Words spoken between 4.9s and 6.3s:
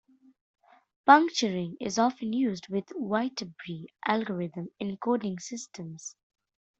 coding systems.